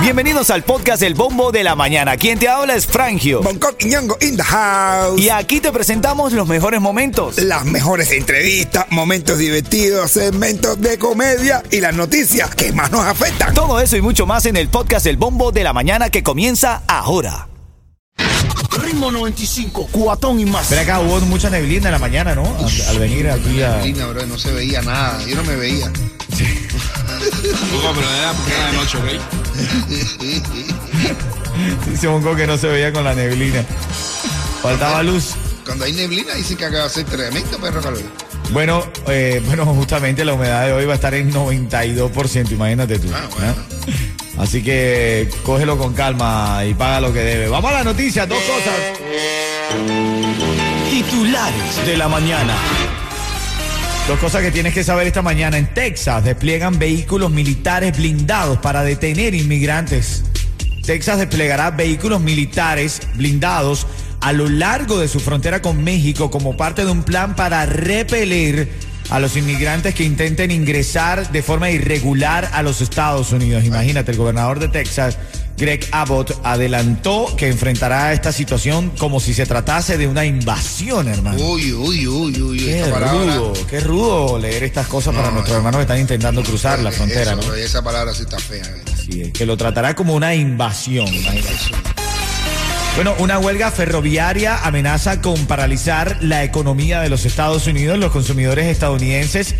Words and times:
Bienvenidos 0.00 0.50
al 0.50 0.62
podcast 0.62 1.02
El 1.02 1.14
Bombo 1.14 1.50
de 1.50 1.64
la 1.64 1.74
Mañana. 1.74 2.16
Quien 2.16 2.38
te 2.38 2.48
habla 2.48 2.74
es 2.76 2.86
Frangio. 2.86 3.42
Bangkok 3.42 3.74
y 3.80 3.86
Ñongo 3.86 4.16
in 4.20 4.36
the 4.36 4.42
house. 4.42 5.20
Y 5.20 5.30
aquí 5.30 5.60
te 5.60 5.72
presentamos 5.72 6.32
los 6.32 6.46
mejores 6.46 6.80
momentos. 6.80 7.38
Las 7.38 7.64
mejores 7.64 8.12
entrevistas, 8.12 8.86
momentos 8.90 9.38
divertidos, 9.38 10.12
segmentos 10.12 10.80
de 10.80 10.98
comedia 10.98 11.62
y 11.70 11.80
las 11.80 11.94
noticias 11.94 12.54
que 12.54 12.72
más 12.72 12.90
nos 12.92 13.04
afectan. 13.04 13.52
Todo 13.52 13.80
eso 13.80 13.96
y 13.96 14.00
mucho 14.00 14.26
más 14.26 14.46
en 14.46 14.56
el 14.56 14.68
podcast 14.68 15.06
El 15.06 15.16
Bombo 15.16 15.50
de 15.50 15.64
la 15.64 15.72
Mañana 15.72 16.08
que 16.10 16.22
comienza 16.22 16.82
ahora. 16.86 17.48
Ritmo 18.82 19.10
95, 19.10 19.88
cuatón 19.90 20.38
y 20.38 20.44
más. 20.44 20.66
Pero 20.68 20.82
acá 20.82 21.00
hubo 21.00 21.18
mucha 21.20 21.50
neblina 21.50 21.86
en 21.88 21.92
la 21.92 21.98
mañana, 21.98 22.34
¿no? 22.34 22.44
Al, 22.44 22.88
al 22.88 22.98
venir 22.98 23.28
aquí 23.28 23.62
a... 23.62 23.76
Neblina, 23.78 24.06
bro, 24.06 24.24
no 24.26 24.38
se 24.38 24.52
veía 24.52 24.82
nada. 24.82 25.18
Yo 25.26 25.34
no 25.34 25.42
me 25.42 25.56
veía. 25.56 25.90
Poco, 27.30 27.92
pero 27.94 28.10
era 28.10 28.32
porque 28.32 28.52
era 28.52 28.66
de 28.66 28.72
noche, 28.76 28.98
¿ok? 28.98 29.04
Dice 31.90 32.08
que 32.36 32.46
no 32.46 32.58
se 32.58 32.68
veía 32.68 32.92
con 32.92 33.04
la 33.04 33.14
neblina. 33.14 33.64
Faltaba 34.62 35.02
luz. 35.02 35.34
Cuando 35.64 35.84
hay 35.84 35.92
neblina 35.92 36.34
dicen 36.34 36.56
que 36.56 36.64
acaba 36.64 36.84
de 36.84 36.90
ser 36.90 37.04
tremendo 37.04 37.58
perro 37.58 37.80
calor. 37.80 38.02
Bueno, 38.52 38.84
eh, 39.08 39.42
bueno, 39.46 39.66
justamente 39.66 40.24
la 40.24 40.34
humedad 40.34 40.66
de 40.66 40.72
hoy 40.72 40.84
va 40.86 40.92
a 40.92 40.96
estar 40.96 41.14
en 41.14 41.32
92%, 41.32 42.52
imagínate 42.52 42.98
tú. 42.98 43.08
Ah, 43.12 43.28
bueno. 43.36 43.54
¿no? 43.54 44.42
Así 44.42 44.62
que 44.62 45.28
cógelo 45.44 45.78
con 45.78 45.94
calma 45.94 46.62
y 46.64 46.74
paga 46.74 47.00
lo 47.00 47.12
que 47.12 47.20
debe. 47.20 47.48
Vamos 47.48 47.70
a 47.70 47.74
la 47.74 47.84
noticia, 47.84 48.26
dos 48.26 48.38
cosas. 48.38 48.74
Titulares 50.90 51.86
de 51.86 51.96
la 51.96 52.08
mañana. 52.08 52.54
Dos 54.06 54.20
cosas 54.20 54.42
que 54.42 54.52
tienes 54.52 54.72
que 54.72 54.84
saber 54.84 55.08
esta 55.08 55.20
mañana. 55.20 55.58
En 55.58 55.66
Texas 55.74 56.22
despliegan 56.22 56.78
vehículos 56.78 57.28
militares 57.32 57.96
blindados 57.96 58.58
para 58.58 58.84
detener 58.84 59.34
inmigrantes. 59.34 60.22
Texas 60.84 61.18
desplegará 61.18 61.72
vehículos 61.72 62.20
militares 62.20 63.00
blindados 63.16 63.88
a 64.20 64.32
lo 64.32 64.48
largo 64.48 65.00
de 65.00 65.08
su 65.08 65.18
frontera 65.18 65.60
con 65.60 65.82
México 65.82 66.30
como 66.30 66.56
parte 66.56 66.84
de 66.84 66.92
un 66.92 67.02
plan 67.02 67.34
para 67.34 67.66
repeler 67.66 68.68
a 69.10 69.18
los 69.18 69.36
inmigrantes 69.36 69.92
que 69.92 70.04
intenten 70.04 70.52
ingresar 70.52 71.32
de 71.32 71.42
forma 71.42 71.70
irregular 71.70 72.48
a 72.52 72.62
los 72.62 72.80
Estados 72.82 73.32
Unidos. 73.32 73.64
Imagínate, 73.64 74.12
el 74.12 74.18
gobernador 74.18 74.60
de 74.60 74.68
Texas, 74.68 75.18
Greg 75.56 75.88
Abbott, 75.90 76.38
adelantó 76.44 77.34
que 77.36 77.48
enfrentará 77.48 78.12
esta 78.12 78.30
situación 78.30 78.90
como 78.98 79.20
si 79.20 79.32
se 79.32 79.46
tratase 79.46 79.96
de 79.96 80.06
una 80.06 80.26
invasión, 80.26 81.08
hermano. 81.08 81.38
Uy, 81.42 81.72
uy, 81.72 82.06
uy, 82.06 82.42
uy, 82.42 82.58
Qué 82.58 82.84
rudo, 82.90 83.52
qué 83.68 83.80
rudo 83.80 84.38
leer 84.38 84.64
estas 84.64 84.86
cosas 84.86 85.14
para 85.14 85.30
nuestros 85.30 85.52
no. 85.54 85.56
hermanos 85.58 85.78
que 85.78 85.82
están 85.82 86.00
intentando 86.00 86.42
cruzar 86.42 86.78
la 86.80 86.92
frontera, 86.92 87.36
Esa 87.56 87.82
palabra 87.82 88.12
sí 88.12 88.22
está 88.22 88.38
fea. 88.38 88.62
¿verdad? 88.62 88.92
Así 88.92 89.22
es, 89.22 89.32
que 89.32 89.46
lo 89.46 89.56
tratará 89.56 89.94
como 89.94 90.14
una 90.14 90.34
invasión. 90.34 91.08
imagínate. 91.08 91.54
Bueno, 92.96 93.14
una 93.18 93.38
huelga 93.38 93.70
ferroviaria 93.70 94.56
amenaza 94.64 95.20
con 95.20 95.44
paralizar 95.44 96.16
la 96.22 96.44
economía 96.44 97.02
de 97.02 97.10
los 97.10 97.26
Estados 97.26 97.66
Unidos. 97.66 97.98
Los 97.98 98.10
consumidores 98.10 98.66
estadounidenses 98.66 99.54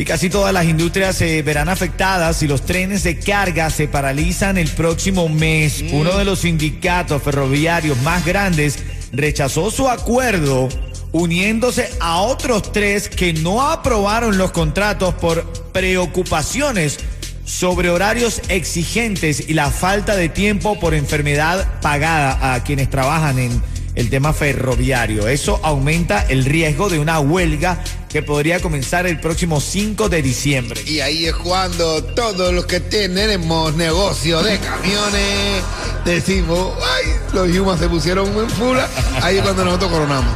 y 0.00 0.04
casi 0.06 0.30
todas 0.30 0.54
las 0.54 0.64
industrias 0.64 1.16
se 1.16 1.42
verán 1.42 1.68
afectadas 1.68 2.38
si 2.38 2.48
los 2.48 2.64
trenes 2.64 3.02
de 3.02 3.18
carga 3.18 3.68
se 3.68 3.86
paralizan 3.86 4.56
el 4.56 4.68
próximo 4.68 5.28
mes. 5.28 5.84
Uno 5.92 6.16
de 6.16 6.24
los 6.24 6.38
sindicatos 6.38 7.22
ferroviarios 7.22 8.00
más 8.00 8.24
grandes 8.24 8.78
rechazó 9.12 9.70
su 9.70 9.90
acuerdo 9.90 10.70
uniéndose 11.12 11.90
a 12.00 12.22
otros 12.22 12.72
tres 12.72 13.10
que 13.10 13.34
no 13.34 13.60
aprobaron 13.60 14.38
los 14.38 14.52
contratos 14.52 15.12
por 15.16 15.44
preocupaciones 15.72 16.98
sobre 17.44 17.90
horarios 17.90 18.40
exigentes 18.48 19.50
y 19.50 19.52
la 19.52 19.70
falta 19.70 20.16
de 20.16 20.30
tiempo 20.30 20.80
por 20.80 20.94
enfermedad 20.94 21.78
pagada 21.82 22.54
a 22.54 22.64
quienes 22.64 22.88
trabajan 22.88 23.38
en 23.38 23.62
el 23.96 24.08
tema 24.08 24.32
ferroviario. 24.32 25.28
Eso 25.28 25.60
aumenta 25.62 26.24
el 26.26 26.46
riesgo 26.46 26.88
de 26.88 27.00
una 27.00 27.20
huelga 27.20 27.82
que 28.10 28.22
podría 28.22 28.60
comenzar 28.60 29.06
el 29.06 29.20
próximo 29.20 29.60
5 29.60 30.08
de 30.08 30.20
diciembre. 30.20 30.82
Y 30.84 30.98
ahí 31.00 31.26
es 31.26 31.34
cuando 31.36 32.02
todos 32.02 32.52
los 32.52 32.66
que 32.66 32.80
tenemos 32.80 33.74
negocio 33.76 34.42
de 34.42 34.58
camiones 34.58 35.62
decimos, 36.04 36.72
ay, 36.82 37.12
los 37.32 37.48
Yumas 37.52 37.78
se 37.78 37.88
pusieron 37.88 38.26
en 38.36 38.50
fula. 38.50 38.88
Ahí 39.22 39.36
es 39.38 39.42
cuando 39.42 39.64
nosotros 39.64 39.92
coronamos. 39.92 40.34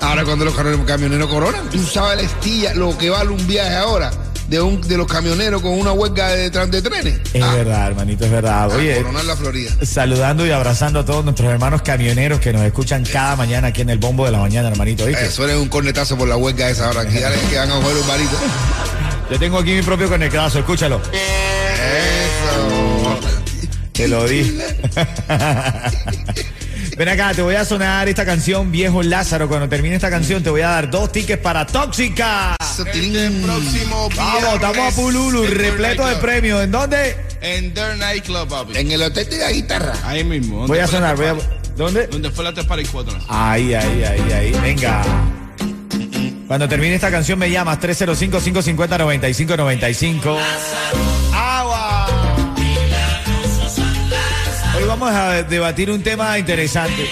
Ahora 0.00 0.24
cuando 0.24 0.46
los 0.46 0.54
camioneros- 0.54 1.28
coronan, 1.28 1.68
tú 1.68 1.82
sabes 1.84 2.16
la 2.16 2.22
estilla, 2.22 2.74
lo 2.74 2.96
que 2.96 3.10
vale 3.10 3.30
un 3.30 3.46
viaje 3.46 3.74
ahora 3.74 4.10
de 4.50 4.60
un 4.60 4.80
de 4.80 4.96
los 4.96 5.06
camioneros 5.06 5.62
con 5.62 5.78
una 5.78 5.92
huelga 5.92 6.28
de, 6.30 6.50
de 6.50 6.82
trenes. 6.82 7.20
Es 7.32 7.40
Ah, 7.42 7.54
verdad, 7.54 7.86
hermanito, 7.86 8.24
es 8.24 8.30
verdad. 8.32 8.64
a 8.64 8.66
Oye, 8.66 8.96
coronar 8.96 9.24
la 9.24 9.36
Florida. 9.36 9.70
saludando 9.82 10.44
y 10.44 10.50
abrazando 10.50 10.98
a 11.00 11.04
todos 11.04 11.24
nuestros 11.24 11.50
hermanos 11.52 11.82
camioneros 11.82 12.40
que 12.40 12.52
nos 12.52 12.62
escuchan 12.62 13.04
cada 13.04 13.36
mañana 13.36 13.68
aquí 13.68 13.82
en 13.82 13.90
el 13.90 13.98
bombo 13.98 14.24
de 14.26 14.32
la 14.32 14.38
mañana, 14.38 14.68
hermanito. 14.68 15.06
Eh, 15.08 15.30
suena 15.30 15.56
un 15.56 15.68
cornetazo 15.68 16.18
por 16.18 16.26
la 16.28 16.36
huelga 16.36 16.68
esa 16.68 16.88
ahora. 16.88 17.02
Aquí 17.02 17.18
dale, 17.20 17.36
que 17.48 17.56
van 17.56 17.70
a 17.70 17.74
jugar 17.76 17.96
un 17.96 18.08
barito. 18.08 18.36
Yo 19.30 19.38
tengo 19.38 19.58
aquí 19.58 19.70
mi 19.72 19.82
propio 19.82 20.08
conectazo, 20.08 20.58
escúchalo. 20.58 21.00
Eso. 21.12 23.20
Te 23.92 24.08
lo 24.08 24.26
di. 24.26 24.58
Ven 27.00 27.08
acá, 27.08 27.32
te 27.32 27.40
voy 27.40 27.54
a 27.54 27.64
sonar 27.64 28.10
esta 28.10 28.26
canción, 28.26 28.70
Viejo 28.70 29.02
Lázaro. 29.02 29.48
Cuando 29.48 29.66
termine 29.70 29.94
esta 29.94 30.10
canción, 30.10 30.42
te 30.42 30.50
voy 30.50 30.60
a 30.60 30.68
dar 30.68 30.90
dos 30.90 31.10
tickets 31.10 31.42
para 31.42 31.64
Tóxica. 31.64 32.56
Este 32.60 33.30
próximo 33.42 34.10
Vamos, 34.14 34.54
estamos 34.56 34.78
a 34.78 34.90
Pululu, 34.94 35.46
repleto 35.46 36.06
de 36.06 36.16
premios. 36.16 36.62
¿En 36.62 36.70
dónde? 36.70 37.16
En 37.40 37.72
Dirt 37.72 37.96
Night 37.96 38.26
Club, 38.26 38.46
papi. 38.46 38.76
En 38.76 38.92
el 38.92 39.00
hotel 39.00 39.30
de 39.30 39.38
la 39.38 39.50
guitarra. 39.50 39.94
Ahí 40.04 40.24
mismo. 40.24 40.58
¿Dónde 40.58 40.74
Voy 40.74 40.80
a 40.80 40.86
sonar, 40.86 41.16
voy 41.16 41.24
a. 41.24 41.36
¿Dónde? 41.74 42.06
¿Dónde 42.06 42.30
fue 42.30 42.44
la 42.44 42.50
After 42.50 42.66
Party 42.66 42.84
4? 42.84 43.18
Ahí, 43.30 43.72
ahí, 43.72 44.04
ahí, 44.04 44.32
ahí. 44.34 44.52
Venga. 44.60 45.02
Cuando 46.46 46.68
termine 46.68 46.96
esta 46.96 47.10
canción 47.10 47.38
me 47.38 47.50
llamas 47.50 47.80
305-550-9595. 47.80 50.38
Vamos 55.00 55.16
a 55.16 55.42
debatir 55.44 55.90
un 55.90 56.02
tema 56.02 56.38
interesante. 56.38 57.10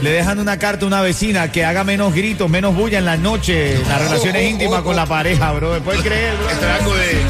Le 0.00 0.10
dejan 0.10 0.38
una 0.38 0.58
carta 0.58 0.86
a 0.86 0.88
una 0.88 1.02
vecina 1.02 1.52
que 1.52 1.66
haga 1.66 1.84
menos 1.84 2.14
gritos, 2.14 2.48
menos 2.48 2.74
bulla 2.74 2.96
en 2.98 3.04
la 3.04 3.18
noche, 3.18 3.78
las 3.86 4.00
relaciones 4.00 4.52
íntimas 4.52 4.80
con 4.82 4.96
la 4.96 5.04
pareja, 5.04 5.52
bro. 5.52 5.74
¿Me 5.74 5.82
puedes 5.82 6.00
creer, 6.02 6.34
bro? 6.36 6.48
Esto 6.48 6.66
es 6.66 6.72
algo 6.80 6.94
de. 6.94 7.20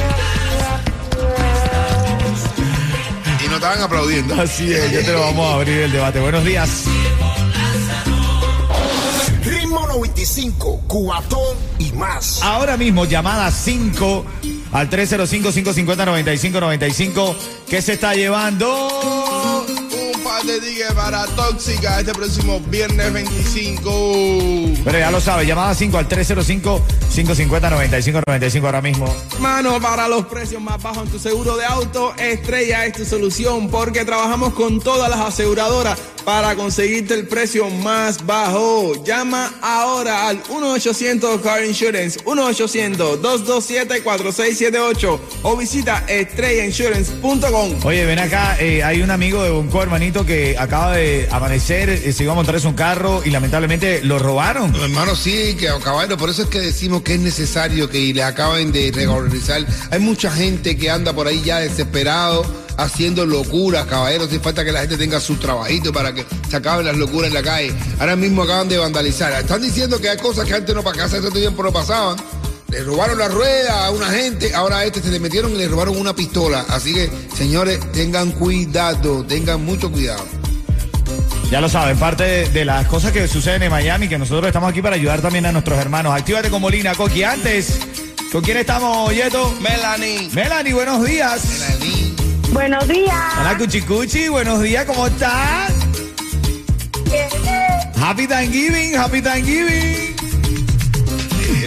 Y 3.45 3.49
no 3.49 3.57
estaban 3.57 3.83
aplaudiendo. 3.83 4.41
Así 4.41 4.73
es, 4.73 4.93
ya 4.93 5.03
te 5.03 5.11
lo 5.13 5.19
vamos 5.21 5.51
a 5.51 5.55
abrir 5.57 5.81
el 5.81 5.91
debate. 5.91 6.21
Buenos 6.21 6.45
días. 6.45 6.85
Ritmo 9.45 9.89
95, 9.89 10.83
cuatón 10.87 11.57
y 11.81 11.91
más. 11.93 12.41
Ahora 12.43 12.77
mismo, 12.77 13.07
llamada 13.07 13.51
5 13.51 14.25
al 14.73 14.89
305-550-9595. 14.89 17.35
¿Qué 17.69 17.83
se 17.83 17.95
está 17.95 18.15
llevando? 18.15 19.16
Un 20.37 20.43
par 20.43 20.53
de 20.53 20.61
tickets 20.61 20.93
para 20.93 21.25
Tóxica 21.29 22.01
este 22.01 22.13
próximo 22.13 22.61
viernes 22.69 23.11
25. 23.11 24.83
Pero 24.85 24.99
ya 24.99 25.11
lo 25.11 25.19
sabe, 25.19 25.47
llamada 25.47 25.75
5 25.75 25.97
al 25.97 26.07
305-550-9595 26.09 28.65
ahora 28.65 28.83
mismo. 28.83 29.07
Mano, 29.41 29.81
para 29.81 30.09
los 30.09 30.27
precios 30.27 30.61
más 30.61 30.83
bajos 30.83 31.07
en 31.07 31.13
tu 31.13 31.19
seguro 31.19 31.57
de 31.57 31.65
auto, 31.65 32.13
Estrella 32.19 32.85
es 32.85 32.93
tu 32.93 33.07
solución 33.07 33.71
porque 33.71 34.05
trabajamos 34.05 34.53
con 34.53 34.79
todas 34.81 35.09
las 35.09 35.21
aseguradoras 35.21 35.99
para 36.27 36.55
conseguirte 36.57 37.15
el 37.15 37.27
precio 37.29 37.71
más 37.71 38.27
bajo. 38.27 39.05
Llama 39.05 39.55
ahora 39.63 40.29
al 40.29 40.43
1-800 40.43 41.41
Car 41.41 41.65
Insurance, 41.65 42.19
1-800-227-4678 42.25 45.21
o 45.43 45.57
visita 45.57 46.05
estrellainsurance.com. 46.09 47.77
Oye, 47.85 48.05
ven 48.05 48.19
acá, 48.19 48.57
eh, 48.59 48.83
hay 48.83 49.03
un 49.03 49.13
amigo 49.13 49.45
de 49.45 49.51
Bonco, 49.51 49.81
hermanito, 49.81 50.27
que 50.27 50.57
acaba 50.59 50.97
de 50.97 51.29
amanecer, 51.31 51.91
eh, 51.91 52.13
se 52.13 52.25
iba 52.25 52.33
a 52.33 52.35
montarse 52.35 52.67
un 52.67 52.75
carro 52.75 53.23
y 53.25 53.31
lamentablemente 53.31 54.03
lo 54.03 54.19
robaron. 54.19 54.75
Hermano, 54.75 55.15
sí, 55.15 55.55
que 55.57 55.69
caballero, 55.85 56.17
por 56.17 56.29
eso 56.29 56.43
es 56.43 56.49
que 56.49 56.59
decimos 56.59 57.03
que 57.03 57.15
es 57.15 57.21
necesario 57.21 57.89
que 57.89 58.13
le 58.13 58.25
acaben 58.25 58.73
de 58.73 58.91
regularizar. 58.93 59.65
Hay 59.93 60.01
mucha 60.01 60.33
gente 60.33 60.77
que 60.77 60.91
anda 60.91 61.13
por 61.13 61.29
ahí 61.29 61.41
ya 61.45 61.61
desesperado, 61.61 62.66
haciendo 62.77 63.27
locuras, 63.27 63.87
caballeros, 63.87 64.31
sin 64.31 64.41
falta 64.41 64.65
que 64.65 64.73
la 64.73 64.81
gente 64.81 64.97
tenga 64.97 65.21
su 65.21 65.37
trabajito 65.37 65.93
para 65.93 66.13
que 66.13 66.25
se 66.49 66.57
acaben 66.57 66.87
las 66.87 66.97
locuras 66.97 67.29
en 67.29 67.35
la 67.35 67.43
calle. 67.43 67.75
Ahora 67.99 68.17
mismo 68.17 68.43
acaban 68.43 68.69
de 68.69 68.79
vandalizar. 68.79 69.33
Están 69.33 69.63
diciendo 69.63 70.01
que 70.01 70.11
hay 70.11 70.19
cosas 70.19 70.47
que 70.47 70.55
antes 70.55 70.75
no 70.75 70.83
para 70.83 70.99
casa 70.99 71.19
ese 71.19 71.31
tiempo 71.31 71.63
no 71.63 71.73
pasaban. 71.73 72.17
Le 72.69 72.83
robaron 72.83 73.19
la 73.19 73.29
rueda 73.29 73.87
a 73.87 73.91
una 73.91 74.09
gente, 74.09 74.53
ahora 74.53 74.79
a 74.79 74.85
este 74.85 75.01
se 75.01 75.11
le 75.11 75.21
metieron 75.21 75.53
y 75.53 75.57
le 75.57 75.69
robaron 75.69 75.97
una 75.97 76.15
pistola. 76.15 76.65
Así 76.69 76.93
que, 76.93 77.09
señores, 77.37 77.81
tengan 77.93 78.33
cuidado, 78.33 79.25
tengan 79.25 79.65
mucho 79.65 79.91
cuidado. 79.91 80.25
Ya 81.51 81.61
lo 81.61 81.69
saben, 81.69 81.97
parte 81.97 82.25
de, 82.25 82.49
de 82.49 82.65
las 82.65 82.89
cosas 82.89 83.13
que 83.13 83.29
suceden 83.29 83.63
en 83.63 83.71
Miami, 83.71 84.09
que 84.09 84.19
nosotros 84.19 84.49
estamos 84.49 84.69
aquí 84.69 84.83
para 84.83 84.97
ayudar 84.97 85.23
también 85.23 85.47
a 85.47 85.53
nuestros 85.53 85.79
hermanos. 85.79 86.13
Actívate 86.13 86.51
con 86.51 86.61
Molina, 86.61 86.93
Coqui. 86.97 87.23
Antes, 87.23 87.79
¿con 88.33 88.43
quién 88.43 88.57
estamos, 88.57 89.15
Yeto? 89.15 89.55
Melanie. 89.61 90.29
Melanie, 90.33 90.75
buenos 90.75 91.05
días. 91.05 91.45
Melanie. 91.61 92.06
Buenos 92.57 92.89
días. 92.89 93.15
Hola, 93.39 93.59
Cuchicuchi, 93.59 94.29
buenos 94.29 94.63
días, 94.63 94.87
¿cómo 94.87 95.09
estás? 95.09 95.75
Happy 98.01 98.27
Thanksgiving, 98.27 98.97
Happy 98.97 99.21
Thanksgiving. 99.21 100.17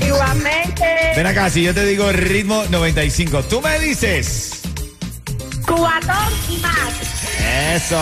Igualmente. 0.03 0.85
Ven 1.15 1.27
acá, 1.27 1.51
si 1.51 1.61
yo 1.61 1.75
te 1.75 1.85
digo 1.85 2.11
ritmo 2.11 2.63
95, 2.71 3.43
tú 3.43 3.61
me 3.61 3.77
dices. 3.77 4.61
Cubatón 5.67 6.33
y 6.49 6.57
más. 6.57 6.89
Eso. 7.75 8.01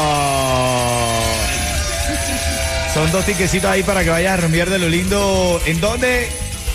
Son 2.94 3.12
dos 3.12 3.26
tiquecitos 3.26 3.70
ahí 3.70 3.84
para 3.84 4.06
que 4.06 4.12
vayas 4.12 4.40
a 4.40 4.42
rumbear 4.44 4.70
de 4.70 4.80
lo 4.80 4.88
lindo. 4.88 5.62
¿En 5.66 5.82
dónde? 5.82 6.30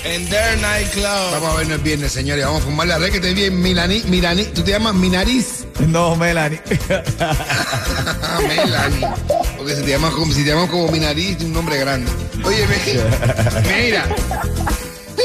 En 0.05 0.29
Their 0.29 0.59
Nightclub. 0.61 1.33
Vamos 1.33 1.55
a 1.55 1.57
vernos 1.57 1.79
el 1.79 1.83
viernes, 1.83 2.13
señores. 2.13 2.45
Vamos 2.45 2.61
a 2.61 2.65
fumarle 2.67 2.93
a 2.93 2.99
ver 2.99 3.11
que 3.13 3.21
te 3.21 3.33
bien 3.33 3.63
Milani, 3.63 4.03
Mirani. 4.09 4.45
¿Tú 4.45 4.63
te 4.63 4.73
llamas 4.73 4.95
Minariz? 4.95 5.62
No, 5.89 6.17
Melanie. 6.17 6.61
Melanie. 8.49 9.07
Porque 9.57 9.77
si 9.77 9.83
te 9.83 9.91
llamas 9.91 10.15
como, 10.15 10.33
si 10.33 10.45
te 10.45 10.51
llamas 10.51 10.71
como 10.71 10.89
mi 10.89 11.01
nariz, 11.01 11.39
un 11.43 11.53
nombre 11.53 11.79
grande. 11.79 12.11
Oye, 12.45 12.67
mira. 13.83 14.07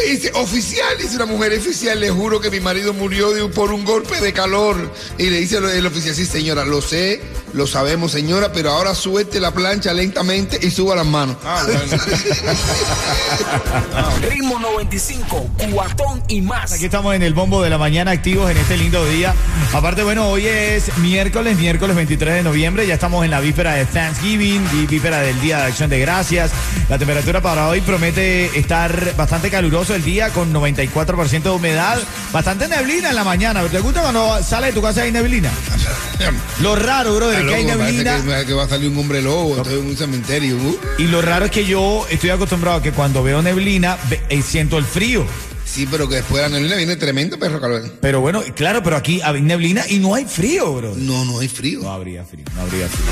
Dice, 0.06 0.32
oficial, 0.36 0.98
dice 0.98 1.16
una 1.18 1.26
mujer 1.26 1.54
oficial, 1.54 2.00
le 2.00 2.10
juro 2.10 2.40
que 2.40 2.50
mi 2.50 2.60
marido 2.60 2.94
murió 2.94 3.32
de 3.32 3.46
por 3.50 3.72
un 3.72 3.84
golpe 3.84 4.22
de 4.22 4.32
calor. 4.32 4.94
Y 5.18 5.30
le 5.30 5.40
dice 5.40 5.58
el 5.58 5.86
oficial, 5.86 6.16
sí 6.16 6.26
señora, 6.26 6.64
lo 6.66 6.82
sé, 6.82 7.20
lo 7.54 7.68
sabemos 7.68 8.12
señora, 8.12 8.52
pero 8.52 8.72
ahora 8.72 8.96
suelte 8.96 9.40
la 9.40 9.52
plancha 9.52 9.94
lentamente 9.94 10.60
y 10.62 10.72
suba 10.72 10.96
las 10.96 11.06
manos. 11.06 11.38
Ah, 11.46 11.64
bueno. 11.66 11.80
Ritmo 14.30 14.60
95, 14.60 15.50
cuatón 15.72 16.24
y 16.28 16.42
más. 16.42 16.74
Aquí 16.74 16.86
estamos 16.86 17.16
en 17.16 17.24
el 17.24 17.34
bombo 17.34 17.62
de 17.62 17.70
la 17.70 17.78
mañana 17.78 18.12
activos 18.12 18.50
en 18.52 18.58
este 18.58 18.78
lindo 18.78 19.06
día. 19.06 19.34
Aparte, 19.74 20.04
bueno, 20.04 20.28
hoy 20.30 20.46
es 20.48 20.96
miércoles, 20.98 21.58
miércoles 21.58 21.96
23 21.96 22.36
de 22.36 22.44
noviembre. 22.44 22.88
Ya 22.88 22.94
estamos 22.96 23.24
en 23.26 23.32
la 23.32 23.40
víspera 23.40 23.74
de 23.74 23.86
Thanksgiving, 23.86 24.68
vi- 24.72 24.88
víspera 24.88 25.20
del 25.22 25.40
Día 25.42 25.58
de 25.60 25.64
Acción 25.64 25.90
de 25.90 26.00
Gracias. 26.00 26.52
La 26.90 26.98
temperatura 26.98 27.42
para 27.42 27.68
hoy 27.68 27.82
promete 27.82 28.58
estar 28.58 29.16
bastante 29.16 29.50
caluroso 29.50 29.96
el 29.96 30.04
día 30.04 30.30
con 30.30 30.54
94% 30.54 31.42
de 31.44 31.50
humedad. 31.50 31.98
Bastante 32.32 32.68
neblina 32.68 33.10
en 33.10 33.16
la 33.16 33.24
mañana. 33.24 33.64
¿Te 33.68 33.80
gusta 33.80 34.02
cuando 34.02 34.42
sale 34.44 34.68
de 34.68 34.74
tu 34.74 34.82
casa 34.82 35.02
y 35.02 35.08
hay 35.08 35.12
neblina? 35.12 35.50
Lo 36.62 36.76
raro, 36.76 37.16
bro, 37.16 37.28
de 37.30 37.46
que 37.46 37.56
hay 37.56 37.66
neblina. 37.66 38.22
que, 38.40 38.46
que 38.48 38.54
va 38.54 38.64
a 38.64 38.70
salir 38.70 38.90
un 38.90 38.98
hombre 38.98 39.22
lobo, 39.22 39.58
estoy 39.58 39.80
en 39.80 39.88
un 39.88 39.98
cementerio. 39.98 40.56
uh. 40.56 40.78
Y 40.98 41.08
lo 41.08 41.22
raro 41.22 41.46
es 41.46 41.52
que 41.52 41.66
yo 41.66 42.06
estoy 42.10 42.30
acostumbrado 42.32 42.78
a 42.78 42.82
que 42.82 42.92
cuando 42.92 43.24
veo 43.24 43.42
neblina 43.42 43.98
eh, 44.30 44.42
siento 44.42 44.78
el 44.78 44.86
frío. 44.86 45.26
Sí, 45.66 45.86
pero 45.92 46.08
que 46.08 46.16
después 46.16 46.42
de 46.42 46.50
la 46.50 46.56
neblina 46.56 46.78
viene 46.78 46.96
tremendo 46.96 47.38
perro 47.38 47.60
calor. 47.60 47.84
Pero 48.00 48.22
bueno, 48.22 48.42
claro, 48.56 48.82
pero 48.82 48.96
aquí 48.96 49.20
hay 49.22 49.42
neblina 49.42 49.84
y 49.90 50.00
no 50.00 50.16
hay 50.16 50.24
frío, 50.26 50.74
bro. 50.74 50.94
No, 50.96 51.26
no 51.26 51.40
hay 51.40 51.50
frío. 51.50 51.82
No 51.82 51.92
habría 51.92 52.24
frío, 52.24 52.46
no 52.56 52.62
habría 52.62 52.88
frío. 52.88 53.06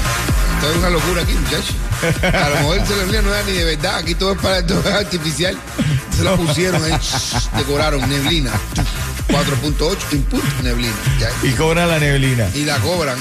Esto 0.55 0.71
es 0.71 0.77
una 0.77 0.89
locura 0.89 1.21
aquí, 1.21 1.33
muchachos. 1.33 1.75
A 2.33 2.49
lo 2.49 2.55
mejor 2.55 2.77
esa 2.77 2.95
neblina 2.95 3.21
no 3.23 3.35
era 3.35 3.43
ni 3.43 3.51
de 3.51 3.65
verdad. 3.65 3.97
Aquí 3.97 4.15
todo 4.15 4.31
es, 4.31 4.39
para, 4.39 4.65
todo 4.65 4.79
es 4.79 4.85
artificial. 4.87 5.57
Se 6.15 6.23
lo 6.23 6.37
pusieron 6.45 6.81
ahí, 6.83 6.93
decoraron 7.57 8.09
neblina. 8.09 8.51
4.8 9.29 9.97
input 10.13 10.43
neblina. 10.63 10.93
Ya. 11.19 11.29
Y 11.47 11.51
cobra 11.53 11.85
la 11.85 11.99
neblina. 11.99 12.47
Y 12.53 12.63
la 12.65 12.77
cobran. 12.79 13.17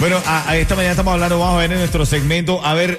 Bueno, 0.00 0.20
a, 0.26 0.48
a 0.48 0.56
esta 0.56 0.74
mañana 0.76 0.92
estamos 0.92 1.14
hablando, 1.14 1.38
vamos 1.38 1.56
a 1.56 1.58
ver 1.58 1.72
en 1.72 1.78
nuestro 1.78 2.06
segmento, 2.06 2.64
a 2.64 2.74
ver. 2.74 2.98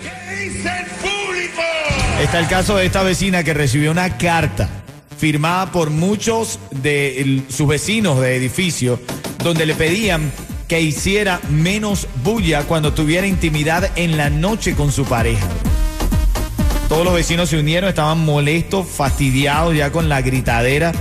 Está 2.22 2.40
el 2.40 2.48
caso 2.48 2.76
de 2.76 2.86
esta 2.86 3.02
vecina 3.04 3.44
que 3.44 3.54
recibió 3.54 3.92
una 3.92 4.18
carta 4.18 4.68
firmada 5.18 5.72
por 5.72 5.90
muchos 5.90 6.60
de 6.72 7.22
el- 7.22 7.46
sus 7.50 7.68
vecinos 7.68 8.20
de 8.20 8.36
edificio, 8.36 9.00
donde 9.44 9.66
le 9.66 9.74
pedían 9.76 10.32
que 10.68 10.82
hiciera 10.82 11.40
menos 11.50 12.08
bulla 12.24 12.64
cuando 12.64 12.94
tuviera 12.94 13.26
intimidad 13.26 13.90
en 13.96 14.18
la 14.18 14.30
noche 14.30 14.76
con 14.76 14.92
su 14.92 15.06
pareja. 15.06 15.48
Todos 16.90 17.06
los 17.06 17.14
vecinos 17.14 17.50
se 17.50 17.58
unieron, 17.58 17.90
estaban 17.90 18.20
molestos, 18.20 18.88
fastidiados 18.88 19.76
ya 19.76 19.92
con 19.92 20.10
la 20.10 20.22
gritadera 20.22 20.92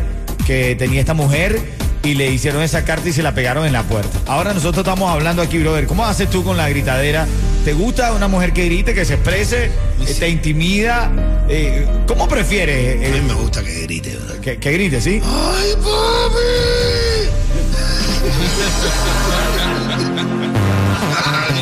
que 0.48 0.74
tenía 0.76 1.00
esta 1.00 1.12
mujer 1.12 1.60
y 2.02 2.14
le 2.14 2.30
hicieron 2.30 2.62
esa 2.62 2.82
carta 2.82 3.06
y 3.06 3.12
se 3.12 3.22
la 3.22 3.34
pegaron 3.34 3.66
en 3.66 3.74
la 3.74 3.82
puerta. 3.82 4.18
Ahora 4.26 4.54
nosotros 4.54 4.78
estamos 4.78 5.10
hablando 5.10 5.42
aquí, 5.42 5.58
brother. 5.58 5.86
¿Cómo 5.86 6.06
haces 6.06 6.30
tú 6.30 6.42
con 6.42 6.56
la 6.56 6.70
gritadera? 6.70 7.26
¿Te 7.66 7.74
gusta 7.74 8.14
una 8.14 8.28
mujer 8.28 8.54
que 8.54 8.64
grite, 8.64 8.94
que 8.94 9.04
se 9.04 9.14
exprese? 9.14 9.66
Eh, 9.66 10.14
¿Te 10.18 10.26
intimida? 10.30 11.12
Eh, 11.50 11.86
¿Cómo 12.06 12.26
prefieres 12.26 12.96
A 12.96 13.10
mí 13.10 13.18
eh, 13.18 13.22
me 13.26 13.34
gusta 13.34 13.62
que 13.62 13.82
grite, 13.82 14.16
¿verdad? 14.16 14.36
que, 14.40 14.56
que 14.56 14.72
grite, 14.72 15.02
sí? 15.02 15.20
¡Ay, 15.22 15.74
papi! 15.74 16.38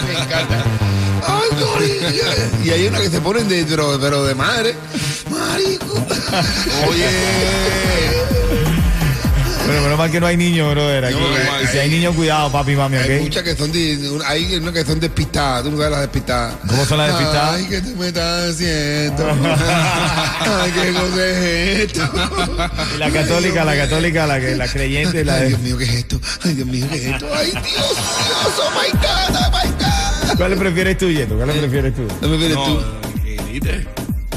me 0.06 0.12
encanta. 0.22 0.64
Y 2.64 2.70
hay 2.70 2.86
una 2.86 3.00
que 3.00 3.10
se 3.10 3.20
ponen 3.20 3.48
de, 3.48 3.64
pero, 3.68 3.98
pero 4.00 4.24
de 4.24 4.34
madre. 4.36 4.76
Marico. 5.28 5.94
Oye. 6.88 8.35
Bueno, 9.66 9.82
menos 9.82 9.98
mal 9.98 10.10
que 10.10 10.20
no 10.20 10.26
hay 10.26 10.36
niños, 10.36 10.72
brother. 10.72 11.04
Aquí. 11.06 11.14
No, 11.18 11.26
hay- 11.26 11.64
Y 11.64 11.66
si 11.66 11.78
hay 11.78 11.90
niños, 11.90 12.14
cuidado, 12.14 12.52
papi, 12.52 12.76
mami, 12.76 12.96
Hay 12.98 13.16
¿ok? 13.16 13.22
muchas 13.22 13.42
que 13.42 13.56
son 13.56 13.72
de, 13.72 14.18
hay 14.26 14.54
una 14.56 14.72
que 14.72 14.84
son 14.84 15.00
despistadas, 15.00 15.64
tú 15.64 15.70
no 15.72 15.76
sabes 15.76 15.90
las 15.92 16.00
despistadas. 16.02 16.54
¿Cómo 16.68 16.84
son 16.84 16.98
las 16.98 17.08
despistadas? 17.08 17.54
Ay, 17.56 17.66
¿qué 17.68 17.80
tú 17.80 17.96
me 17.96 18.08
estás 18.08 18.54
haciendo? 18.54 19.26
Ay, 20.40 20.72
qué 20.72 20.92
cosa 20.92 21.26
es 21.26 21.78
esto. 21.80 22.10
Y 22.94 22.98
la 22.98 23.10
católica, 23.10 23.64
la 23.64 23.76
católica, 23.76 24.26
la, 24.26 24.40
que- 24.40 24.56
la 24.56 24.68
creyente, 24.68 25.24
la 25.24 25.34
Ay, 25.34 25.40
de... 25.42 25.48
Dios 25.48 25.60
mío, 25.60 25.78
¿qué 25.78 25.84
es 25.84 25.94
esto? 25.94 26.20
Ay, 26.44 26.54
Dios 26.54 26.66
mío, 26.68 26.86
¿qué 26.90 26.96
es 26.96 27.04
esto? 27.14 27.26
Ay, 27.34 27.50
Dios, 27.50 27.62
Dios, 27.64 27.96
oh 28.58 28.70
my 28.70 28.90
God, 28.92 29.36
oh 29.36 29.50
my 29.50 29.70
God. 29.72 30.36
¿Cuál 30.36 30.50
le 30.50 30.56
prefieres 30.56 30.98
tú, 30.98 31.10
Yeto? 31.10 31.34
¿Cuál 31.36 31.48
le 31.48 31.54
prefieres 31.54 31.94
tú? 31.94 32.06
No 32.20 32.28
me 32.28 32.36
vienes 32.36 32.56
tú. 32.56 32.80
que 33.24 33.36
grite. 33.36 33.86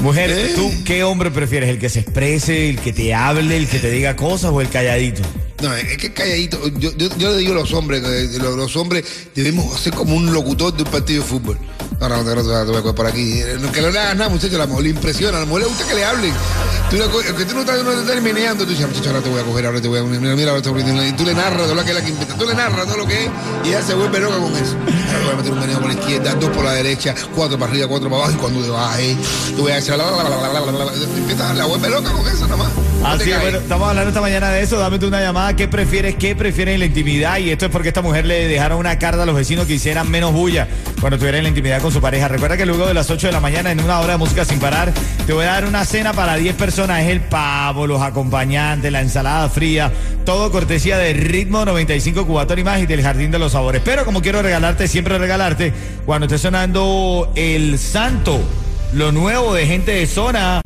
Mujer, 0.00 0.30
¿Eh? 0.30 0.52
¿tú 0.54 0.70
qué 0.84 1.04
hombre 1.04 1.30
prefieres? 1.30 1.68
¿El 1.68 1.78
que 1.78 1.90
se 1.90 2.00
exprese, 2.00 2.70
el 2.70 2.78
que 2.78 2.92
te 2.92 3.12
hable, 3.12 3.56
el 3.56 3.68
que 3.68 3.78
te 3.78 3.90
diga 3.90 4.16
cosas 4.16 4.50
o 4.50 4.60
el 4.60 4.68
calladito? 4.68 5.22
No, 5.62 5.74
es 5.74 5.98
que 5.98 6.12
calladito. 6.12 6.68
Yo, 6.78 6.96
yo, 6.96 7.08
yo 7.18 7.30
le 7.32 7.38
digo 7.38 7.52
a 7.52 7.56
los 7.56 7.72
hombres, 7.74 8.00
que 8.00 8.38
los, 8.38 8.56
los 8.56 8.76
hombres 8.76 9.04
debemos 9.34 9.78
ser 9.78 9.92
como 9.92 10.16
un 10.16 10.32
locutor 10.32 10.74
de 10.74 10.84
un 10.84 10.90
partido 10.90 11.22
de 11.22 11.28
fútbol. 11.28 11.58
No, 12.00 12.08
no, 12.08 12.22
no, 12.24 12.64
no, 12.64 12.64
no, 12.64 12.94
por 12.94 13.06
aquí. 13.06 13.40
Eh, 13.40 13.58
Que 13.72 13.82
no 13.82 13.90
le 13.90 13.98
hagas 13.98 14.16
nada, 14.16 14.30
muchachos, 14.30 14.54
a 14.54 14.58
la 14.58 14.66
mujer 14.66 14.84
le 14.84 14.90
impresiona, 14.90 15.38
la 15.38 15.44
mujer 15.44 15.64
le 15.64 15.68
gusta 15.68 15.86
que 15.86 15.94
le 15.94 16.04
hablen. 16.04 16.32
Que 16.88 17.44
tú 17.44 17.54
no 17.54 17.60
estás, 17.60 17.76
tú 17.78 17.84
muchacho, 18.64 19.10
ahora 19.10 19.22
te 19.22 19.28
voy 19.28 19.40
a 19.40 19.44
coger, 19.44 19.66
ahora 19.66 19.80
te 19.82 19.88
voy 19.88 19.98
a 19.98 20.02
mira, 20.02 20.58
y 20.58 21.12
tú 21.12 21.24
le 21.24 21.34
narras 21.34 21.62
todo 21.66 21.74
lo 21.74 21.84
que 21.84 21.92
es 21.92 22.36
tú 22.38 22.46
le 22.46 22.54
narras 22.54 22.86
todo 22.86 22.96
lo 22.96 23.06
que 23.06 23.24
es 23.24 23.30
y 23.64 23.68
ella 23.68 23.82
se 23.82 23.94
vuelve 23.94 24.18
loca 24.18 24.38
con 24.38 24.56
eso. 24.56 24.74
Ahora 24.76 25.24
voy 25.24 25.32
a 25.32 25.36
meter 25.36 25.52
un 25.52 25.60
meneo 25.60 25.78
por 25.78 25.92
la 25.92 26.00
izquierda, 26.00 26.34
dos 26.34 26.50
por 26.50 26.64
la 26.64 26.72
derecha, 26.72 27.14
cuatro 27.34 27.58
para 27.58 27.70
arriba, 27.70 27.86
cuatro 27.86 28.08
para 28.08 28.22
abajo 28.22 28.36
y 28.36 28.40
cuando 28.40 28.60
te 28.62 29.16
tú 29.54 29.62
voy 29.62 29.72
a 29.72 29.76
hacer 29.76 29.98
la, 29.98 30.06
Así 33.04 33.30
es, 33.30 33.40
bueno, 33.40 33.58
estamos 33.58 33.88
hablando 33.88 34.10
esta 34.10 34.20
mañana 34.20 34.50
de 34.50 34.62
eso. 34.62 34.78
Dame 34.78 34.98
tú 34.98 35.08
una 35.08 35.20
llamada. 35.20 35.56
¿Qué 35.56 35.68
prefieres? 35.68 36.16
¿Qué 36.16 36.36
prefieres 36.36 36.74
en 36.74 36.80
la 36.80 36.86
intimidad? 36.86 37.38
Y 37.38 37.50
esto 37.50 37.64
es 37.64 37.72
porque 37.72 37.88
esta 37.88 38.02
mujer 38.02 38.26
le 38.26 38.46
dejaron 38.46 38.78
una 38.78 38.98
carta 38.98 39.22
a 39.22 39.26
los 39.26 39.34
vecinos 39.34 39.66
que 39.66 39.74
hicieran 39.74 40.10
menos 40.10 40.32
bulla 40.32 40.68
cuando 41.00 41.16
estuviera 41.16 41.38
en 41.38 41.44
la 41.44 41.48
intimidad 41.48 41.80
con 41.80 41.92
su 41.92 42.00
pareja. 42.00 42.28
Recuerda 42.28 42.58
que 42.58 42.66
luego 42.66 42.86
de 42.86 42.92
las 42.92 43.10
8 43.10 43.28
de 43.28 43.32
la 43.32 43.40
mañana, 43.40 43.72
en 43.72 43.80
una 43.80 44.00
hora 44.00 44.12
de 44.12 44.18
música 44.18 44.44
sin 44.44 44.58
parar, 44.58 44.92
te 45.26 45.32
voy 45.32 45.46
a 45.46 45.52
dar 45.52 45.64
una 45.64 45.84
cena 45.86 46.12
para 46.12 46.36
10 46.36 46.54
personas. 46.56 47.02
Es 47.02 47.08
el 47.08 47.20
pavo, 47.22 47.86
los 47.86 48.02
acompañantes, 48.02 48.92
la 48.92 49.00
ensalada 49.00 49.48
fría. 49.48 49.90
Todo 50.26 50.50
cortesía 50.52 50.98
de 50.98 51.14
Ritmo 51.14 51.64
95 51.64 52.26
Cubatón 52.26 52.58
y 52.58 52.64
más 52.64 52.80
y 52.80 52.86
del 52.86 53.02
Jardín 53.02 53.30
de 53.30 53.38
los 53.38 53.52
Sabores. 53.52 53.80
Pero 53.82 54.04
como 54.04 54.20
quiero 54.20 54.42
regalarte, 54.42 54.86
siempre 54.88 55.16
regalarte, 55.16 55.72
cuando 56.04 56.26
esté 56.26 56.36
sonando 56.36 57.32
El 57.34 57.78
Santo, 57.78 58.40
lo 58.92 59.10
nuevo 59.10 59.54
de 59.54 59.66
gente 59.66 59.92
de 59.92 60.06
zona. 60.06 60.60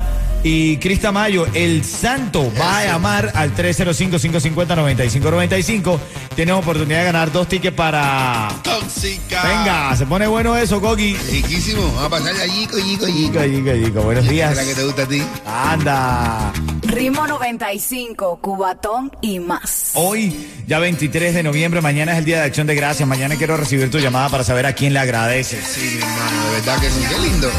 Y 0.47 0.77
Crista 0.77 1.11
Mayo, 1.11 1.47
el 1.55 1.83
santo, 1.83 2.53
va 2.61 2.77
a 2.77 2.85
llamar 2.85 3.31
al 3.33 3.55
305-550-9595. 3.55 5.97
Tienes 6.35 6.53
oportunidad 6.53 6.99
de 6.99 7.05
ganar 7.05 7.31
dos 7.31 7.47
tickets 7.47 7.75
para. 7.75 8.49
Tóxica. 8.61 9.41
Venga, 9.41 9.95
se 9.95 10.05
pone 10.05 10.27
bueno 10.27 10.55
eso, 10.55 10.79
Coqui. 10.79 11.17
Riquísimo, 11.31 11.87
vamos 11.87 12.03
a 12.03 12.09
pasar 12.11 12.35
allí, 12.35 12.67
yico. 12.67 12.77
Chica, 13.07 13.43
chica, 13.43 13.73
chica, 13.73 13.99
buenos 14.01 14.27
días. 14.27 14.55
la 14.55 14.63
que 14.63 14.75
te 14.75 14.83
gusta 14.83 15.01
a 15.01 15.07
ti. 15.07 15.23
Anda. 15.47 16.53
Ritmo 16.83 17.25
95, 17.25 18.37
Cubatón 18.39 19.11
y 19.21 19.39
más. 19.39 19.93
Hoy, 19.95 20.47
ya 20.67 20.77
23 20.77 21.33
de 21.33 21.41
noviembre, 21.41 21.81
mañana 21.81 22.11
es 22.11 22.19
el 22.19 22.25
Día 22.25 22.41
de 22.41 22.43
Acción 22.43 22.67
de 22.67 22.75
Gracias. 22.75 23.09
Mañana 23.09 23.35
quiero 23.35 23.57
recibir 23.57 23.89
tu 23.89 23.97
llamada 23.97 24.29
para 24.29 24.43
saber 24.43 24.67
a 24.67 24.73
quién 24.73 24.93
le 24.93 24.99
agradeces. 24.99 25.65
Sí, 25.65 25.95
mi 25.95 26.03
hermano, 26.03 26.45
de 26.45 26.51
verdad 26.51 26.79
que 26.81 26.91
sí, 26.91 27.03
qué 27.09 27.17
lindo. 27.17 27.49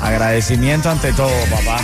Agradecimiento 0.00 0.88
ante 0.88 1.12
todo, 1.14 1.32
papá. 1.50 1.80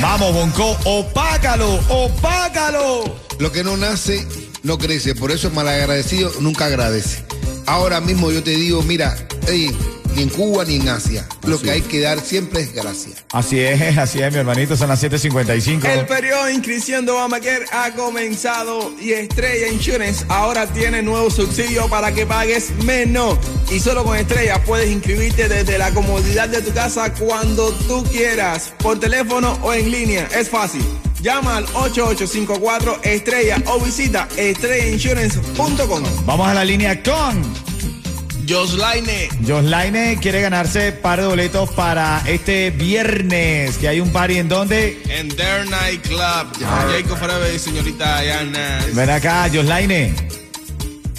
Vamos, 0.00 0.32
Bonco, 0.32 0.76
opácalo, 0.84 1.80
opácalo. 1.88 3.16
Lo 3.38 3.50
que 3.50 3.64
no 3.64 3.76
nace, 3.76 4.26
no 4.62 4.78
crece. 4.78 5.14
Por 5.14 5.32
eso 5.32 5.48
el 5.48 5.54
malagradecido 5.54 6.30
nunca 6.40 6.66
agradece. 6.66 7.24
Ahora 7.66 8.00
mismo 8.00 8.30
yo 8.30 8.42
te 8.42 8.52
digo, 8.52 8.82
mira, 8.82 9.16
ey, 9.48 9.76
ni 10.14 10.22
en 10.22 10.28
Cuba, 10.28 10.64
ni 10.64 10.76
en 10.76 10.88
Asia. 10.88 11.26
Lo 11.46 11.60
que 11.60 11.70
hay 11.70 11.82
que 11.82 12.00
dar 12.00 12.20
siempre 12.20 12.60
es 12.62 12.72
gracias. 12.72 13.24
Así 13.32 13.60
es, 13.60 13.98
así 13.98 14.20
es, 14.20 14.32
mi 14.32 14.38
hermanito, 14.38 14.76
son 14.76 14.88
las 14.88 15.02
7.55. 15.02 15.84
El 15.84 16.06
periodo 16.06 16.44
de 16.44 16.54
inscripción 16.54 17.06
de 17.06 17.12
Obamacare 17.12 17.66
ha 17.72 17.92
comenzado 17.92 18.92
y 19.00 19.12
Estrella 19.12 19.68
Insurance 19.68 20.24
ahora 20.28 20.66
tiene 20.66 21.02
nuevo 21.02 21.30
subsidio 21.30 21.88
para 21.88 22.12
que 22.12 22.26
pagues 22.26 22.70
menos. 22.84 23.38
Y 23.70 23.80
solo 23.80 24.04
con 24.04 24.16
Estrella 24.16 24.62
puedes 24.64 24.90
inscribirte 24.90 25.48
desde 25.48 25.78
la 25.78 25.92
comodidad 25.92 26.48
de 26.48 26.62
tu 26.62 26.72
casa 26.72 27.12
cuando 27.14 27.70
tú 27.86 28.04
quieras, 28.04 28.72
por 28.78 28.98
teléfono 28.98 29.58
o 29.62 29.72
en 29.72 29.90
línea. 29.90 30.28
Es 30.34 30.48
fácil. 30.48 30.82
Llama 31.20 31.56
al 31.56 31.64
8854 31.64 33.00
Estrella 33.02 33.56
o 33.66 33.80
visita 33.80 34.28
estrellainsurance.com. 34.36 36.04
Vamos 36.24 36.48
a 36.48 36.54
la 36.54 36.64
línea 36.64 37.02
con 37.02 37.67
Joslaine. 38.48 39.28
Joslaine 39.46 40.18
quiere 40.20 40.40
ganarse 40.40 40.92
par 40.92 41.20
de 41.20 41.26
boletos 41.26 41.70
para 41.70 42.22
este 42.26 42.70
viernes, 42.70 43.76
que 43.78 43.88
hay 43.88 44.00
un 44.00 44.10
party 44.10 44.38
en 44.38 44.48
donde. 44.48 45.02
En 45.08 45.28
Their 45.28 45.68
Night 45.68 46.00
Club. 46.06 46.46
Jacob 46.90 47.18
Forever 47.18 47.54
y 47.54 47.58
señorita 47.58 48.20
Diana. 48.22 48.80
Ven 48.94 49.10
acá, 49.10 49.48
Joslaine. 49.52 50.14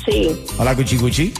Sí. 0.06 0.30
Hola, 0.58 0.76
Cuchi 0.76 0.98
Cuchi. 0.98 1.34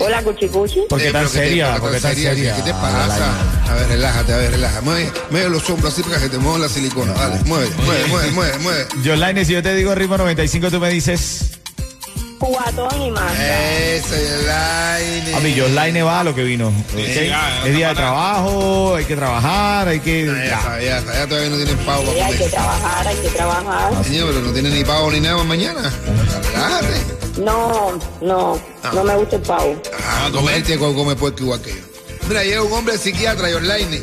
Hola, 0.00 0.22
Cuchicuchi. 0.22 0.80
¿Por 0.88 0.98
qué 0.98 1.08
Eh, 1.08 1.12
tan 1.12 1.28
seria? 1.28 1.76
¿Por 1.76 1.92
qué 1.92 2.00
tan 2.00 2.14
seria, 2.14 2.34
seria? 2.34 2.56
¿Qué 2.56 2.62
te 2.62 2.70
Ah, 2.70 2.80
pasa? 2.80 3.70
A 3.70 3.74
ver, 3.74 3.88
relájate, 3.88 4.32
a 4.32 4.36
ver, 4.38 4.50
relájate. 4.52 4.84
Mueve, 4.84 5.12
mueve 5.30 5.48
los 5.50 5.68
hombros 5.70 5.92
así 5.92 6.02
para 6.02 6.18
que 6.20 6.28
te 6.30 6.38
muevan 6.38 6.62
la 6.62 6.68
silicona. 6.68 7.12
Dale, 7.12 7.40
mueve, 7.44 7.68
mueve, 7.84 8.06
mueve, 8.08 8.30
mueve, 8.32 8.58
mueve. 8.58 8.86
Joslaine, 9.04 9.44
si 9.44 9.52
yo 9.52 9.62
te 9.62 9.74
digo 9.74 9.94
ritmo 9.94 10.16
95, 10.16 10.70
tú 10.70 10.80
me 10.80 10.88
dices. 10.90 11.53
Cubatón 12.38 13.02
y 13.02 13.10
más. 13.10 13.32
Eso, 13.38 14.14
Yolaine. 14.14 15.34
A 15.34 15.40
mí, 15.40 15.54
Joslaine 15.58 16.02
va 16.02 16.20
a 16.20 16.24
lo 16.24 16.34
que 16.34 16.42
vino. 16.44 16.68
¿ok? 16.68 16.96
ya, 16.96 17.64
es 17.64 17.74
día 17.74 17.88
de 17.88 17.94
trabajo, 17.94 18.96
hay 18.96 19.04
que 19.04 19.16
trabajar, 19.16 19.88
hay 19.88 20.00
que. 20.00 20.26
Ya 20.26 20.56
está, 20.56 20.80
ya 20.80 20.98
está, 20.98 21.14
ya 21.14 21.26
todavía 21.26 21.50
no 21.50 21.56
tienen 21.56 21.78
pavo 21.78 22.02
Sí, 22.02 22.18
para 22.18 22.26
hay 22.26 22.36
que 22.36 22.48
trabajar, 22.48 23.06
hay 23.08 23.16
que 23.16 23.28
trabajar. 23.28 24.04
Señor, 24.04 24.28
pero 24.28 24.40
no 24.40 24.52
tiene 24.52 24.70
ni 24.70 24.84
pavo 24.84 25.10
ni 25.10 25.20
nada 25.20 25.42
mañana. 25.44 25.92
Relájate. 26.52 27.40
No, 27.40 27.98
no, 28.20 28.60
no 28.92 29.04
me 29.04 29.16
gusta 29.16 29.36
el 29.36 29.42
pavo. 29.42 29.82
Ah, 30.06 30.28
comer 30.32 30.56
este 30.56 30.78
come, 30.78 30.94
come 30.94 31.16
puerco 31.16 31.42
igual 31.42 31.60
que 31.62 31.70
yo. 31.70 31.94
Mira, 32.28 32.42
llega 32.42 32.62
un 32.62 32.72
hombre 32.72 32.96
psiquiatra 32.96 33.50
y 33.50 33.54
online 33.54 34.02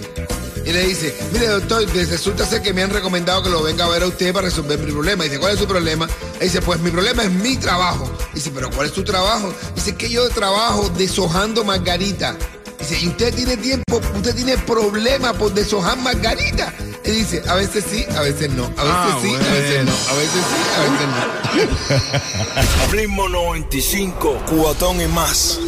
y 0.65 0.71
le 0.71 0.85
dice, 0.85 1.15
mire 1.31 1.47
doctor, 1.47 1.85
resulta 1.93 2.45
ser 2.45 2.61
que 2.61 2.73
me 2.73 2.83
han 2.83 2.91
recomendado 2.91 3.43
que 3.43 3.49
lo 3.49 3.63
venga 3.63 3.85
a 3.85 3.89
ver 3.89 4.03
a 4.03 4.07
usted 4.07 4.33
para 4.33 4.45
resolver 4.45 4.79
mi 4.79 4.91
problema. 4.91 5.23
dice, 5.23 5.39
¿cuál 5.39 5.53
es 5.53 5.59
su 5.59 5.67
problema? 5.67 6.07
Y 6.39 6.45
dice, 6.45 6.61
pues 6.61 6.79
mi 6.79 6.91
problema 6.91 7.23
es 7.23 7.31
mi 7.31 7.57
trabajo. 7.57 8.09
dice, 8.33 8.51
¿pero 8.53 8.69
cuál 8.69 8.87
es 8.87 8.93
tu 8.93 9.03
trabajo? 9.03 9.53
dice, 9.75 9.95
que 9.95 10.09
yo 10.09 10.29
trabajo 10.29 10.89
deshojando 10.89 11.63
margarita. 11.63 12.35
Dice, 12.79 12.99
¿y 12.99 13.07
usted 13.09 13.33
tiene 13.35 13.57
tiempo, 13.57 14.01
usted 14.15 14.35
tiene 14.35 14.57
problema 14.57 15.33
por 15.33 15.53
deshojar 15.53 15.97
margarita? 15.99 16.73
Y 17.03 17.11
dice, 17.11 17.43
a 17.47 17.55
veces 17.55 17.83
sí, 17.89 18.05
a 18.15 18.21
veces 18.21 18.49
no. 18.51 18.65
A 18.77 18.83
veces 18.83 18.85
Ah, 18.85 19.19
sí, 19.21 19.33
a 19.35 19.53
veces 19.53 19.85
no. 19.85 19.91
A 19.91 20.13
veces 20.15 20.43
sí, 20.49 20.61
a 20.77 20.81
veces 20.89 21.07
no. 21.07 22.91
Ritmo 22.91 23.29
95, 23.29 24.43
cuatón 24.49 25.01
y 25.01 25.07
más. 25.07 25.59